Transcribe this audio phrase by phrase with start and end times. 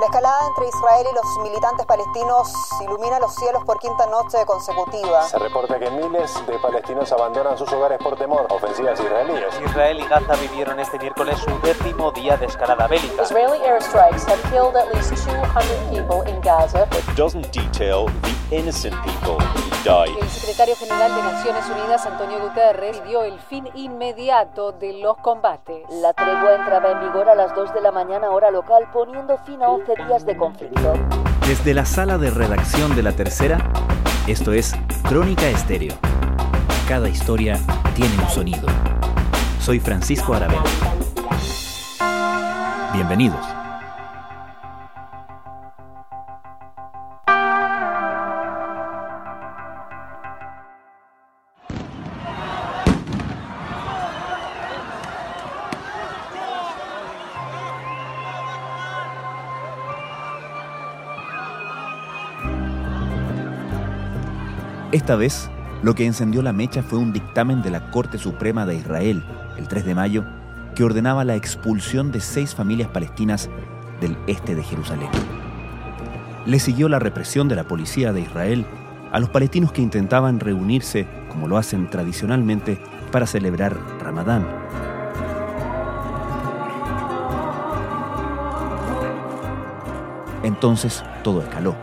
[0.00, 2.50] La escalada entre Israel y los militantes palestinos
[2.82, 5.22] ilumina los cielos por quinta noche consecutiva.
[5.24, 9.60] Se reporta que miles de palestinos abandonan sus hogares por temor a ofensivas israelíes.
[9.64, 13.22] Israel y Gaza vivieron este miércoles su décimo día de escalada bélica.
[13.22, 16.88] Israeli airstrikes have killed at least 200 people in Gaza.
[16.90, 19.38] But doesn't detail the innocent people
[19.82, 25.84] El secretario general de Naciones Unidas, Antonio Guterres, pidió el fin inmediato de los combates.
[26.02, 29.62] La tregua entraba en vigor a las 2 de la mañana hora local, poniendo fin
[29.62, 30.92] a 11 días de conflicto.
[31.46, 33.72] Desde la sala de redacción de La Tercera,
[34.26, 34.74] esto es
[35.08, 35.94] Crónica Estéreo.
[36.86, 37.58] Cada historia
[37.94, 38.68] tiene un sonido.
[39.60, 40.62] Soy Francisco Aravena.
[42.92, 43.59] Bienvenidos.
[64.92, 65.48] Esta vez,
[65.84, 69.22] lo que encendió la mecha fue un dictamen de la Corte Suprema de Israel,
[69.56, 70.24] el 3 de mayo,
[70.74, 73.48] que ordenaba la expulsión de seis familias palestinas
[74.00, 75.08] del este de Jerusalén.
[76.44, 78.66] Le siguió la represión de la policía de Israel
[79.12, 84.44] a los palestinos que intentaban reunirse, como lo hacen tradicionalmente, para celebrar Ramadán.
[90.42, 91.76] Entonces todo escaló.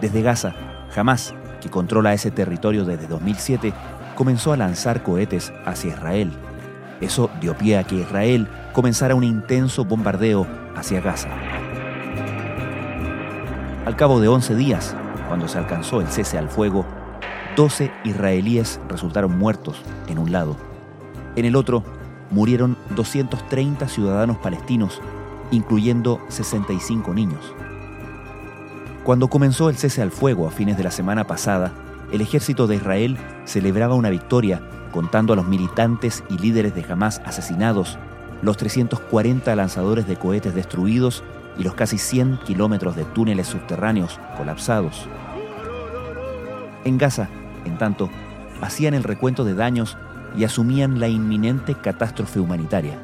[0.00, 0.54] Desde Gaza,
[0.90, 3.72] jamás que controla ese territorio desde 2007,
[4.14, 6.32] comenzó a lanzar cohetes hacia Israel.
[7.00, 11.28] Eso dio pie a que Israel comenzara un intenso bombardeo hacia Gaza.
[13.86, 14.96] Al cabo de 11 días,
[15.28, 16.84] cuando se alcanzó el cese al fuego,
[17.56, 20.56] 12 israelíes resultaron muertos en un lado.
[21.36, 21.84] En el otro,
[22.30, 25.00] murieron 230 ciudadanos palestinos,
[25.50, 27.54] incluyendo 65 niños.
[29.08, 31.72] Cuando comenzó el cese al fuego a fines de la semana pasada,
[32.12, 34.60] el ejército de Israel celebraba una victoria
[34.92, 37.98] contando a los militantes y líderes de Hamas asesinados,
[38.42, 41.24] los 340 lanzadores de cohetes destruidos
[41.58, 45.08] y los casi 100 kilómetros de túneles subterráneos colapsados.
[46.84, 47.30] En Gaza,
[47.64, 48.10] en tanto,
[48.60, 49.96] hacían el recuento de daños
[50.36, 52.98] y asumían la inminente catástrofe humanitaria.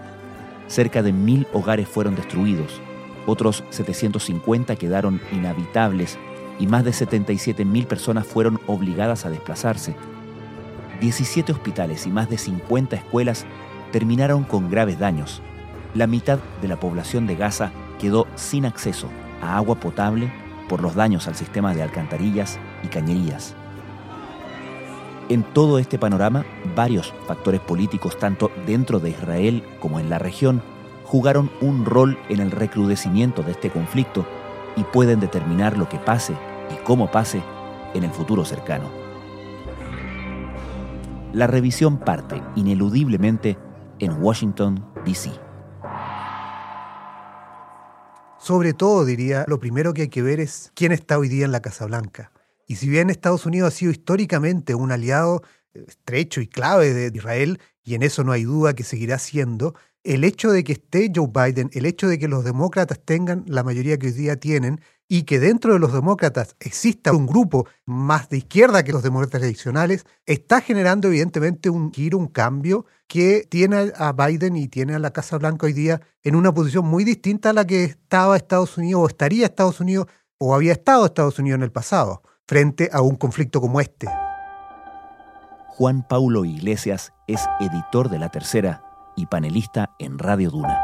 [0.66, 2.82] Cerca de mil hogares fueron destruidos,
[3.26, 6.18] otros 750 quedaron inhabitables
[6.58, 9.96] y más de 77.000 personas fueron obligadas a desplazarse.
[11.00, 13.44] 17 hospitales y más de 50 escuelas
[13.92, 15.42] terminaron con graves daños.
[15.94, 19.08] La mitad de la población de Gaza quedó sin acceso
[19.42, 20.32] a agua potable
[20.68, 23.54] por los daños al sistema de alcantarillas y cañerías.
[25.28, 26.44] En todo este panorama,
[26.76, 30.62] varios factores políticos, tanto dentro de Israel como en la región,
[31.14, 34.26] jugaron un rol en el recrudecimiento de este conflicto
[34.74, 36.32] y pueden determinar lo que pase
[36.72, 37.40] y cómo pase
[37.94, 38.90] en el futuro cercano.
[41.32, 43.56] La revisión parte ineludiblemente
[44.00, 45.30] en Washington, D.C.
[48.40, 51.52] Sobre todo, diría, lo primero que hay que ver es quién está hoy día en
[51.52, 52.32] la Casa Blanca.
[52.66, 57.60] Y si bien Estados Unidos ha sido históricamente un aliado estrecho y clave de Israel,
[57.84, 61.28] y en eso no hay duda que seguirá siendo, el hecho de que esté Joe
[61.28, 65.22] Biden, el hecho de que los demócratas tengan la mayoría que hoy día tienen y
[65.22, 70.04] que dentro de los demócratas exista un grupo más de izquierda que los demócratas tradicionales,
[70.26, 75.12] está generando evidentemente un giro, un cambio que tiene a Biden y tiene a la
[75.12, 79.02] Casa Blanca hoy día en una posición muy distinta a la que estaba Estados Unidos
[79.02, 80.06] o estaría Estados Unidos
[80.38, 84.06] o había estado Estados Unidos en el pasado frente a un conflicto como este.
[85.68, 90.78] Juan Paulo Iglesias es editor de La Tercera y panelista en Radio Duna.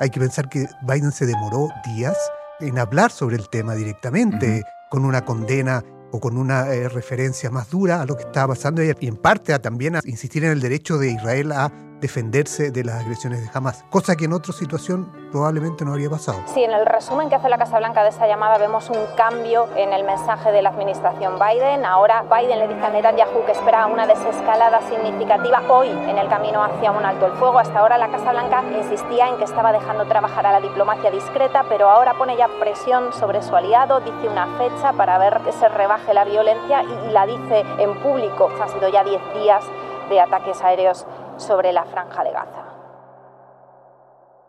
[0.00, 2.16] Hay que pensar que Biden se demoró días
[2.60, 5.82] en hablar sobre el tema directamente, con una condena
[6.12, 9.52] o con una eh, referencia más dura a lo que estaba pasando y en parte
[9.52, 13.50] a, también a insistir en el derecho de Israel a defenderse de las agresiones de
[13.52, 16.38] Hamas, cosa que en otra situación probablemente no habría pasado.
[16.46, 19.68] Sí, en el resumen que hace la Casa Blanca de esa llamada vemos un cambio
[19.76, 21.84] en el mensaje de la administración Biden.
[21.84, 26.62] Ahora Biden le dice a Netanyahu que espera una desescalada significativa hoy en el camino
[26.62, 27.58] hacia un alto el fuego.
[27.58, 31.64] Hasta ahora la Casa Blanca insistía en que estaba dejando trabajar a la diplomacia discreta,
[31.68, 35.68] pero ahora pone ya presión sobre su aliado, dice una fecha para ver que se
[35.68, 38.50] rebaje la violencia y, la dice en público.
[38.60, 39.64] Han sido ya 10 días
[40.08, 41.06] de ataques aéreos
[41.38, 42.78] sobre la franja de Gaza.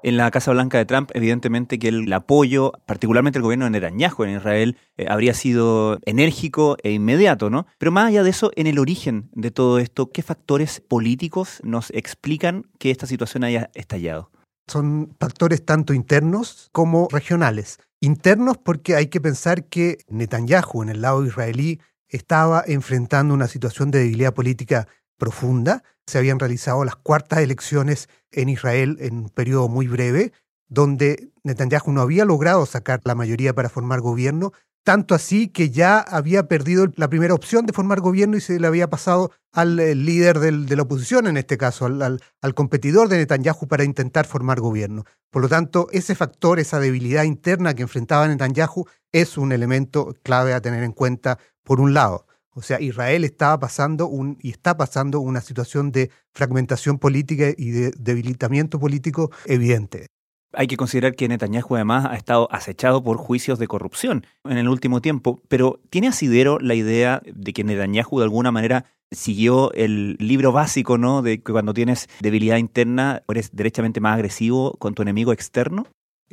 [0.02, 4.24] En la Casa Blanca de Trump, evidentemente que el apoyo, particularmente el gobierno de Netanyahu
[4.24, 7.68] en Israel, eh, habría sido enérgico e inmediato, ¿no?
[7.78, 11.90] Pero más allá de eso, en el origen de todo esto, ¿qué factores políticos nos
[11.92, 14.32] explican que esta situación haya estallado?
[14.68, 17.80] Son factores tanto internos como regionales.
[18.00, 23.92] Internos porque hay que pensar que Netanyahu en el lado israelí estaba enfrentando una situación
[23.92, 24.88] de debilidad política
[25.18, 25.84] profunda.
[26.10, 30.34] Se habían realizado las cuartas elecciones en Israel en un periodo muy breve,
[30.68, 34.52] donde Netanyahu no había logrado sacar la mayoría para formar gobierno,
[34.84, 38.66] tanto así que ya había perdido la primera opción de formar gobierno y se le
[38.66, 42.02] había pasado al eh, líder de la oposición, en este caso, al,
[42.42, 45.04] al, competidor de Netanyahu para intentar formar gobierno.
[45.30, 50.54] Por lo tanto, ese factor, esa debilidad interna que enfrentaba Netanyahu es un elemento clave
[50.54, 52.26] a tener en cuenta, por un lado.
[52.56, 57.72] O sea, Israel estaba pasando un, y está pasando una situación de fragmentación política y
[57.72, 60.08] de debilitamiento político evidente.
[60.54, 64.68] Hay que considerar que Netanyahu además ha estado acechado por juicios de corrupción en el
[64.68, 70.18] último tiempo, pero ¿tiene asidero la idea de que Netanyahu de alguna manera siguió el
[70.20, 71.22] libro básico, ¿no?
[71.22, 75.86] De que cuando tienes debilidad interna eres derechamente más agresivo con tu enemigo externo?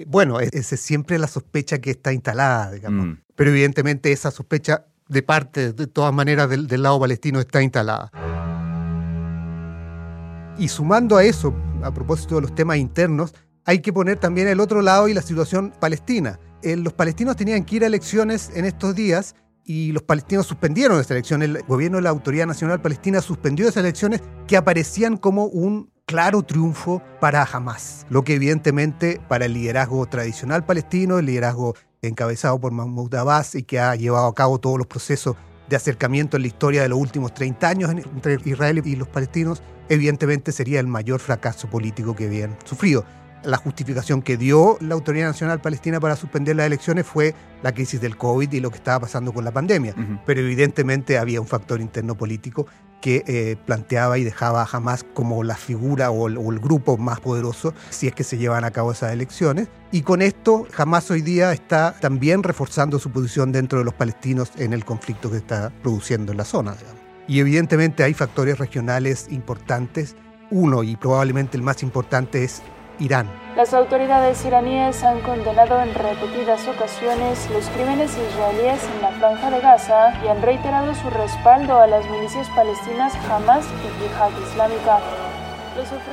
[0.07, 3.07] Bueno, e-, esa es siempre la sospecha que está instalada, digamos.
[3.07, 3.19] Mm.
[3.35, 8.11] Pero evidentemente esa sospecha de parte, de todas maneras, del, lado palestino está instalada.
[10.59, 14.61] Y sumando a eso, a propósito de los temas internos, hay que poner también el
[14.61, 16.39] otro lado y la situación palestina.
[16.63, 21.01] Eh, los palestinos tenían que ir a elecciones en estos días y los palestinos suspendieron
[21.01, 21.43] esa elección.
[21.43, 26.43] El gobierno de la Autoridad Nacional Palestina suspendió esas elecciones que aparecían como un claro
[26.43, 31.75] triunfo para Hamas, lo que evidentemente para el liderazgo tradicional palestino, el liderazgo
[32.09, 35.37] encabezado por Mahmoud Abbas y que ha llevado a cabo todos los procesos
[35.69, 39.63] de acercamiento en la historia de los últimos 30 años entre Israel y los palestinos,
[39.89, 43.05] evidentemente sería el mayor fracaso político que habían sufrido
[43.47, 48.01] la justificación que dio la Autoridad Nacional Palestina para suspender las elecciones fue la crisis
[48.01, 49.95] del COVID y lo que estaba pasando con la pandemia.
[50.27, 52.67] Pero evidentemente había un factor interno político
[53.01, 57.75] que eh, planteaba y dejaba a Hamas como la figura o el, grupo más poderoso
[57.91, 59.69] si es que se llevan a cabo esas elecciones.
[59.93, 64.51] Y con esto, Hamas hoy día está también reforzando su posición dentro de los palestinos
[64.57, 66.75] en el conflicto que está produciendo en la zona.
[67.29, 70.17] Y evidentemente hay factores regionales importantes.
[70.51, 72.63] Uno, y probablemente el más importante, es
[72.99, 73.31] Irán.
[73.57, 79.61] Las autoridades iraníes han condenado en repetidas ocasiones los crímenes israelíes en la franja de
[79.61, 85.01] Gaza y han reiterado su respaldo a las milicias palestinas Hamas y Yihad Islámica.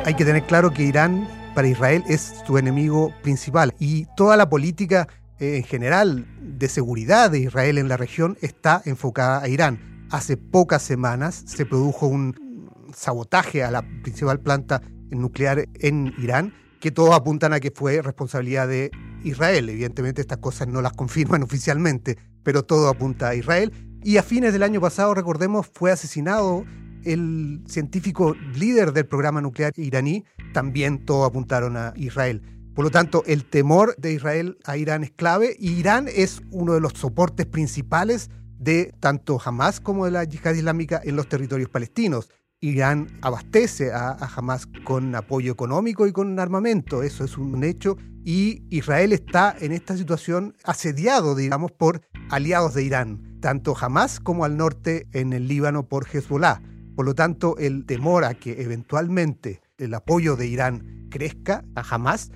[0.05, 4.49] Hay que tener claro que Irán para Israel es su enemigo principal y toda la
[4.49, 5.09] política
[5.39, 10.07] eh, en general de seguridad de Israel en la región está enfocada a Irán.
[10.11, 14.81] Hace pocas semanas se produjo un sabotaje a la principal planta
[15.11, 16.53] nuclear en Irán
[16.83, 18.91] que todos apuntan a que fue responsabilidad de
[19.23, 19.69] Israel.
[19.69, 23.71] Evidentemente estas cosas no las confirman oficialmente, pero todo apunta a Israel.
[24.03, 26.65] Y a fines del año pasado, recordemos, fue asesinado
[27.05, 32.41] el científico líder del programa nuclear iraní, también todos apuntaron a Israel.
[32.75, 36.73] Por lo tanto, el temor de Israel a Irán es clave y Irán es uno
[36.73, 38.29] de los soportes principales
[38.59, 42.29] de tanto Hamas como de la yihad islámica en los territorios palestinos.
[42.63, 48.63] Irán abastece a, Hamas con apoyo económico y con armamento, eso es un hecho, y
[48.69, 51.99] Israel está en esta situación asediado, digamos, por
[52.29, 56.61] aliados de Irán, tanto Hamas como al norte en el Líbano por Hezbollah.
[56.95, 62.31] Por lo tanto, el temor a que eventualmente el apoyo de Irán crezca a Hamas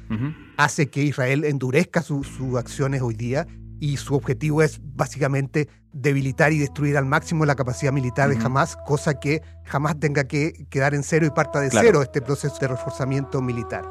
[0.58, 2.28] hace que Israel endurezca sus
[2.58, 3.48] acciones hoy día
[3.80, 8.78] y su objetivo es básicamente debilitar y destruir al máximo la capacidad militar de Hamas,
[8.86, 12.68] cosa que jamás tenga que quedar en cero y parta de cero este proceso de
[12.68, 13.86] reforzamiento militar.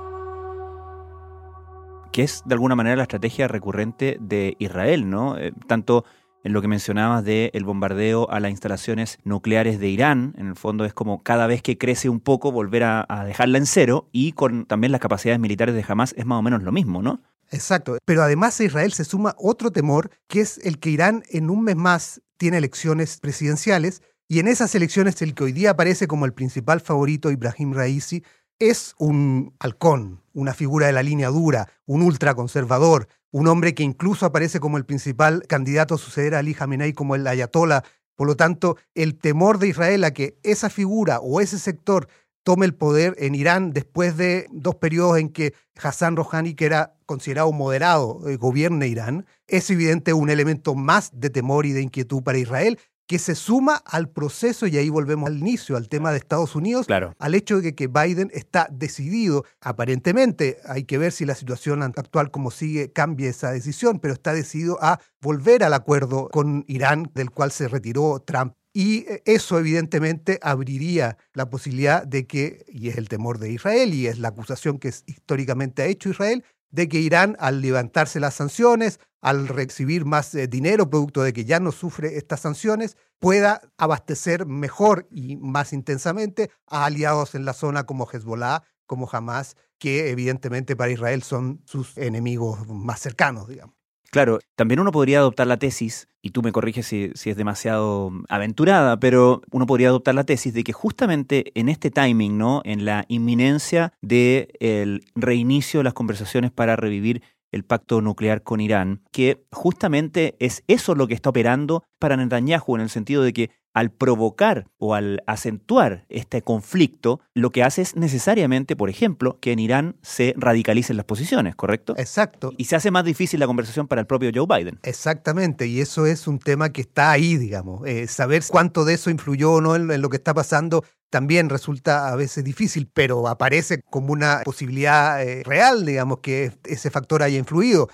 [2.12, 5.36] Que es de alguna manera la estrategia recurrente de Israel, ¿no?
[5.36, 6.04] Eh, tanto
[6.44, 10.56] en lo que mencionabas del el bombardeo a las instalaciones nucleares de Irán, en el
[10.56, 14.08] fondo es como cada vez que crece un poco volver a, a dejarla en cero,
[14.12, 17.20] y con también las capacidades militares de Hamas es más o menos lo mismo, ¿no?
[17.50, 21.50] Exacto, pero además a Israel se suma otro temor, que es el que Irán en
[21.50, 26.08] un mes más tiene elecciones presidenciales, y en esas elecciones el que hoy día aparece
[26.08, 28.24] como el principal favorito, Ibrahim Raisi,
[28.58, 34.26] es un halcón, una figura de la línea dura, un ultraconservador, un hombre que incluso
[34.26, 37.82] aparece como el principal candidato a suceder a Ali Khamenei como el ayatollah.
[38.16, 42.08] Por lo tanto, el temor de Israel a que esa figura o ese sector
[42.46, 46.94] tome el poder en Irán después de dos periodos en que Hassan Rouhani, que era
[47.04, 52.22] considerado moderado, eh, gobierne Irán, es evidente un elemento más de temor y de inquietud
[52.22, 56.18] para Israel que se suma al proceso, y ahí volvemos al inicio, al tema de
[56.18, 56.86] Estados Unidos,
[57.18, 62.30] al hecho de que Biden está decidido, aparentemente, hay que ver si la situación actual
[62.30, 67.30] como sigue cambia esa decisión, pero está decidido a volver al acuerdo con Irán, del
[67.30, 72.98] cual se retiró Trump Y eh, eso evidentemente abriría la posibilidad de que, y es
[72.98, 77.00] el temor de Israel, y es la acusación que históricamente ha hecho Israel, de que
[77.00, 81.72] Irán, al levantarse las sanciones, al recibir más eh, dinero producto de que ya no
[81.72, 88.06] sufre estas sanciones, pueda abastecer mejor y más intensamente a aliados en la zona como
[88.06, 93.75] Hezbollah, como Hamas, que evidentemente para Israel son sus enemigos más cercanos, digamos.
[94.16, 98.98] Claro, también uno podría adoptar la tesis, y tú me corriges si, es demasiado aventurada,
[98.98, 102.62] pero uno podría adoptar la tesis de que justamente en este timing, ¿no?
[102.64, 107.20] En la inminencia del reinicio de las conversaciones para revivir
[107.52, 112.74] el pacto nuclear con Irán, que justamente es eso lo que está operando para Netanyahu
[112.76, 117.82] en el sentido de que al provocar o al acentuar este conflicto, lo que hace
[117.82, 121.92] es necesariamente, por ejemplo, que en Irán se radicalicen las posiciones, ¿correcto?
[121.98, 122.54] Exacto.
[122.56, 124.80] Y se hace más difícil la conversación para el propio Joe Biden.
[124.82, 127.86] Exactamente, y eso es un tema que está ahí, digamos.
[127.86, 132.08] Eh, saber cuánto de eso influyó o no en, lo que está pasando también resulta
[132.08, 137.36] a veces difícil, pero aparece como una posibilidad eh, real, digamos, que ese factor haya
[137.36, 137.88] influido.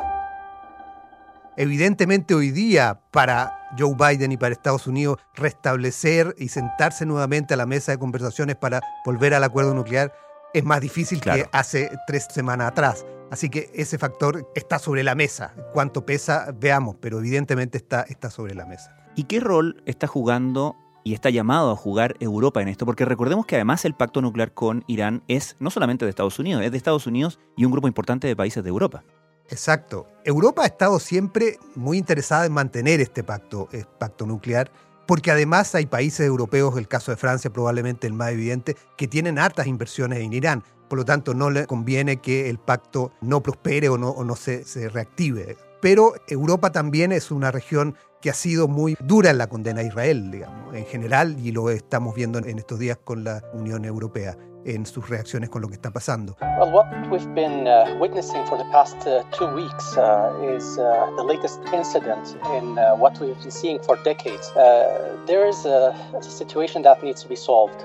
[1.57, 7.57] Evidentemente hoy día para Joe Biden y para Estados Unidos restablecer y sentarse nuevamente a
[7.57, 10.13] la mesa de conversaciones para volver al acuerdo nuclear
[10.55, 13.07] es más difícil que hace tres semanas atrás.
[13.31, 15.55] Así que ese factor está sobre la mesa.
[15.73, 18.95] Cuánto pesa, veamos, pero evidentemente está, está sobre la mesa.
[19.17, 22.85] ¿Y qué rol está jugando y está llamado a jugar Europa en esto?
[22.85, 26.63] Porque recordemos que además el pacto nuclear con Irán es no solamente de Estados Unidos,
[26.63, 29.03] es de Estados Unidos y un grupo importante de países de Europa.
[29.51, 30.09] Exacto.
[30.25, 34.71] Europa ha estado siempre muy interesada en mantener este pacto, este pacto nuclear,
[35.07, 39.39] porque además hay países europeos, el caso de Francia probablemente el más evidente, que tienen
[39.39, 40.63] hartas inversiones en Irán.
[40.89, 44.89] Por lo tanto, no le conviene que el pacto no prospere o no, se, se
[44.89, 45.57] reactive.
[45.81, 49.85] Pero Europa también es una región que ha sido muy dura en la condena a
[49.85, 54.37] Israel, digamos, en general, y lo estamos viendo en estos días con la Unión Europea
[54.65, 56.37] en sus reacciones con lo que está pasando.
[56.59, 61.07] Well, what we've been uh, witnessing for the past uh, two weeks uh, is uh,
[61.17, 64.51] the latest incident in uh, what we've been seeing for decades.
[64.51, 67.81] Uh, there is a, a, situation that needs to be solved,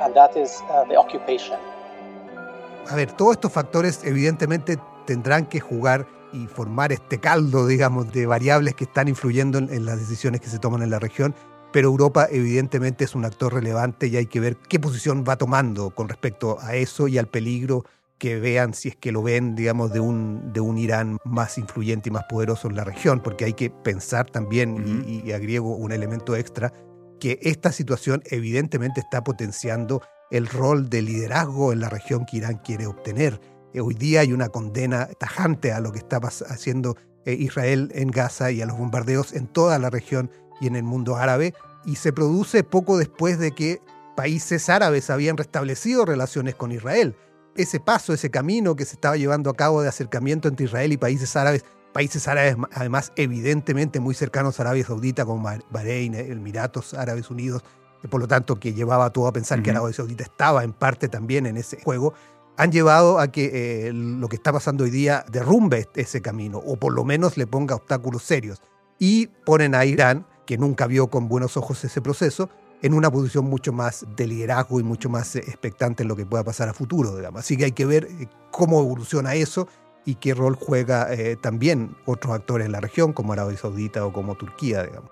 [0.00, 1.56] and that is the occupation.
[2.88, 8.26] A ver, todos estos factores evidentemente tendrán que jugar y formar este caldo, digamos, de
[8.26, 11.34] variables que están influyendo en, en las decisiones que se toman en la región
[11.76, 15.90] pero Europa evidentemente es un actor relevante y hay que ver qué posición va tomando
[15.90, 17.84] con respecto a eso y al peligro
[18.16, 22.08] que vean, si es que lo ven, digamos, de un, de un Irán más influyente
[22.08, 26.34] y más poderoso en la región, porque hay que pensar también, y, agrego un elemento
[26.34, 26.72] extra,
[27.20, 32.58] que esta situación evidentemente está potenciando el rol de liderazgo en la región que Irán
[32.64, 33.38] quiere obtener.
[33.74, 36.16] Eh, hoy día hay una condena tajante a lo que está
[36.48, 40.30] haciendo eh, Israel en Gaza y a los bombardeos en toda la región
[40.60, 41.54] y en el mundo árabe,
[41.86, 43.80] y se produce poco después de que
[44.16, 47.16] países árabes habían restablecido relaciones con Israel.
[47.54, 50.96] Ese paso, ese camino que se estaba llevando a cabo de acercamiento entre Israel y
[50.96, 57.30] países árabes, países árabes además evidentemente muy cercanos a Arabia Saudita como Bahrein, Emiratos Árabes
[57.30, 57.62] Unidos,
[58.10, 61.08] por lo tanto que llevaba a todo a pensar que Arabia Saudita estaba en parte
[61.08, 62.12] también en ese juego,
[62.58, 66.76] han llevado a que eh, lo que está pasando hoy día derrumbe ese camino o
[66.76, 68.60] por lo menos le ponga obstáculos serios
[68.98, 72.48] y ponen a Irán que nunca vio con buenos ojos ese proceso,
[72.82, 76.26] en una posición mucho más de liderazgo y mucho más eh, expectante en lo que
[76.26, 77.40] pueda pasar a futuro, digamos.
[77.40, 79.68] Así que hay que ver eh, cómo evoluciona eso
[80.04, 84.12] y qué rol juega eh, también otros actores en la región, como Arabia Saudita o
[84.12, 85.10] como Turquía, digamos.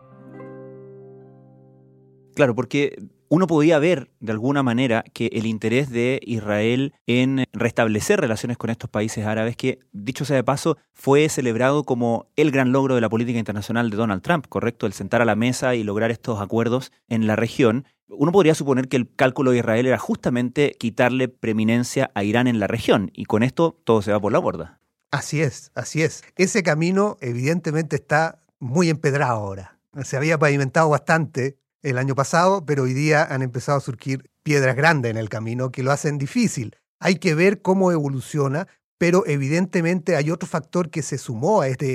[2.34, 2.96] Claro, porque
[3.28, 8.70] uno podía ver de alguna manera que el interés de Israel en restablecer relaciones con
[8.70, 13.00] estos países árabes, que dicho sea de paso, fue celebrado como el gran logro de
[13.00, 14.86] la política internacional de Donald Trump, ¿correcto?
[14.86, 17.86] El sentar a la mesa y lograr estos acuerdos en la región.
[18.08, 22.60] Uno podría suponer que el cálculo de Israel era justamente quitarle preeminencia a Irán en
[22.60, 24.80] la región, y con esto todo se va por la borda.
[25.10, 26.22] Así es, así es.
[26.36, 29.78] Ese camino evidentemente está muy empedrado ahora.
[30.02, 34.74] Se había pavimentado bastante el año pasado, pero hoy día han empezado a surgir piedras
[34.74, 36.76] grandes en el camino que lo hacen difícil.
[36.98, 38.66] Hay que ver cómo evoluciona,
[38.98, 41.86] pero evidentemente hay otro factor que se sumó a esta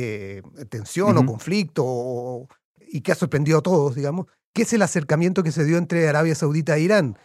[0.70, 2.48] tensión o conflicto
[2.80, 6.10] y que ha sorprendido a todos, digamos, que es el acercamiento que se dio entre
[6.10, 7.18] Arabia Saudita e Irán.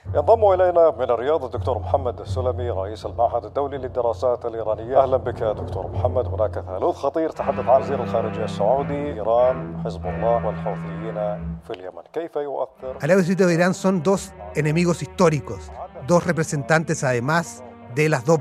[13.01, 15.73] Arabia Saudita e Irán son dos enemigos históricos,
[16.07, 17.65] dos representantes además
[17.95, 18.39] de las dos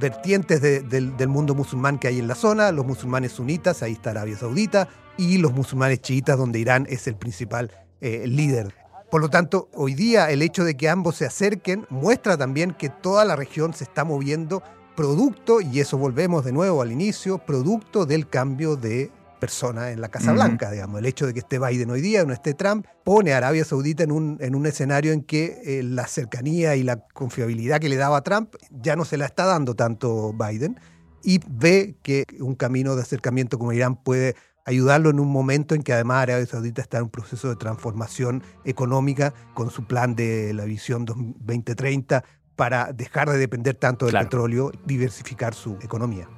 [0.00, 4.36] vertientes del mundo musulmán que hay en la zona, los musulmanes sunitas, ahí está Arabia
[4.36, 7.70] Saudita, y los musulmanes chiitas, donde Irán es el principal
[8.02, 8.74] eh, líder.
[9.10, 12.88] Por lo tanto, hoy día el hecho de que ambos se acerquen muestra también que
[12.88, 14.62] toda la región se está moviendo
[14.94, 20.08] producto, y eso volvemos de nuevo al inicio, producto del cambio de persona en la
[20.08, 21.00] Casa Blanca, digamos.
[21.00, 24.04] El hecho de que esté Biden hoy día, no esté Trump, pone a Arabia Saudita
[24.04, 27.96] en un, en un escenario en que eh, la cercanía y la confiabilidad que le
[27.96, 30.78] daba Trump ya no se la está dando tanto Biden
[31.24, 35.82] y ve que un camino de acercamiento como Irán puede ayudarlo en un momento en
[35.82, 40.52] que además Arabia Saudita está en un proceso de transformación económica con su plan de
[40.54, 42.24] la visión 2030
[42.56, 46.28] para dejar de depender tanto del petróleo, diversificar su economía.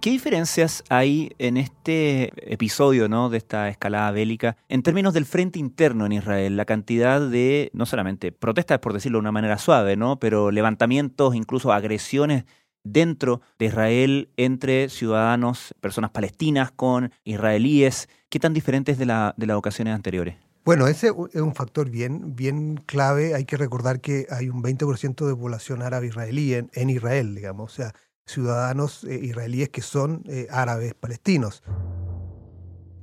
[0.00, 3.28] ¿Qué diferencias hay en este episodio ¿no?
[3.28, 6.56] de esta escalada bélica en términos del frente interno en Israel?
[6.56, 10.20] La cantidad de, no solamente protestas, por decirlo de una manera suave, ¿no?
[10.20, 12.44] pero levantamientos, incluso agresiones
[12.84, 18.08] dentro de Israel entre ciudadanos, personas palestinas con israelíes.
[18.28, 20.36] ¿Qué tan diferentes de, la, de las ocasiones anteriores?
[20.64, 23.34] Bueno, ese es un factor bien, bien clave.
[23.34, 27.72] Hay que recordar que hay un 20% de población árabe israelí en, Israel, digamos.
[27.72, 27.94] O sea,
[28.26, 31.62] ciudadanos eh, israelíes que son eh, árabes palestinos.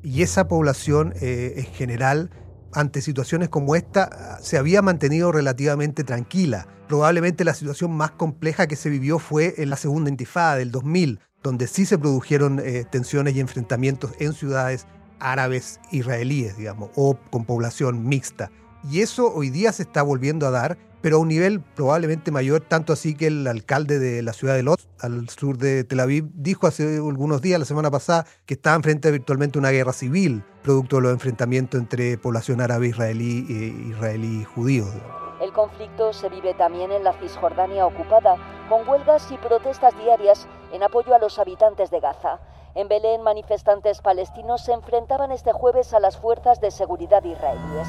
[0.03, 2.29] Y esa población eh, en general,
[2.74, 6.67] ante situaciones como esta, se había mantenido relativamente tranquila.
[6.88, 11.20] Probablemente la situación más compleja que se vivió fue en la segunda intifada del 2000,
[11.44, 14.88] donde sí se produjeron tensiones y enfrentamientos en ciudades
[15.20, 18.51] árabes israelíes, digamos, o con población mixta.
[18.89, 22.62] Y eso hoy día se está volviendo a dar pero a un nivel probablemente mayor,
[22.62, 26.27] tanto así que el alcalde de la ciudad de Lod, al sur de Tel Aviv,
[26.34, 30.44] dijo hace algunos días, la semana pasada, que estaba enfrente virtualmente a una guerra civil,
[30.63, 34.86] producto de los enfrentamientos entre población árabe israelí e israelí judío.
[34.91, 35.26] El
[35.58, 38.36] conflicto se vive también en la Cisjordania ocupada,
[38.70, 42.40] con huelgas y protestas diarias en apoyo a los habitantes de Gaza.
[42.76, 47.88] En Belén, manifestantes palestinos se enfrentaban este jueves a las fuerzas de seguridad israelíes.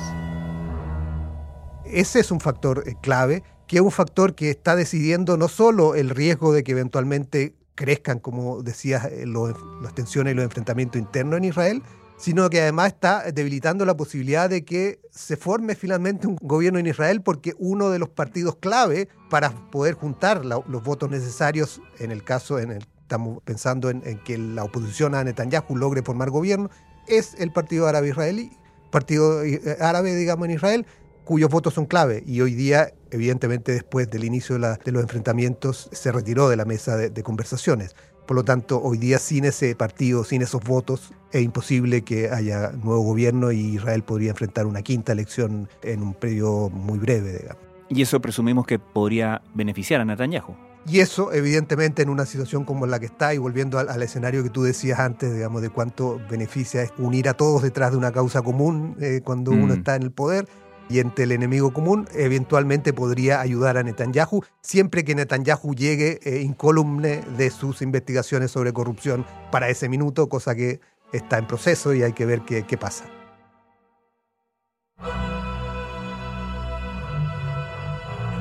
[1.85, 5.95] Ese es un factor eh, clave, que es un factor que está decidiendo no solo
[5.95, 11.37] el riesgo de que eventualmente crezcan, como decías, eh, las tensiones y los enfrentamientos internos
[11.37, 11.83] en Israel,
[12.19, 16.87] sino que además está debilitando la posibilidad de que se forme finalmente un gobierno en
[16.87, 22.25] Israel porque uno de los partidos clave para poder juntar los votos necesarios, en el
[22.25, 26.69] caso, en el, estamos pensando en, que la oposición a Netanyahu logre formar gobierno,
[27.07, 28.51] es el Partido Árabe Israelí,
[28.91, 30.87] Partido eh, Árabe, digamos, en Israel,
[31.25, 32.23] cuyos votos son clave.
[32.27, 36.97] Y hoy día, evidentemente, después del inicio de, los enfrentamientos, se retiró de la mesa
[36.97, 37.95] de, conversaciones.
[38.29, 42.73] Por lo tanto, hoy día sin ese partido, sin esos votos, es imposible que haya
[42.73, 47.39] nuevo gobierno y Israel podría enfrentar una quinta elección en un periodo muy breve.
[47.39, 47.63] Digamos.
[47.89, 50.55] Y eso presumimos que podría beneficiar a Netanyahu.
[50.87, 54.51] Y eso, evidentemente, en una situación como la que está, y volviendo al, escenario que
[54.51, 58.43] tú decías antes, digamos, de cuánto beneficia es unir a todos detrás de una causa
[58.43, 59.79] común eh, cuando uno mm.
[59.79, 60.47] está en el poder,
[60.89, 66.41] y entre el enemigo común, eventualmente podría ayudar a Netanyahu, siempre que Netanyahu llegue eh,
[66.43, 70.81] incólume de sus investigaciones sobre corrupción para ese minuto, cosa que
[71.13, 73.05] está en proceso y hay que ver qué, qué pasa.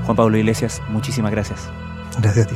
[0.05, 1.69] Juan Pablo Iglesias, muchísimas gracias.
[2.21, 2.55] Gracias a ti.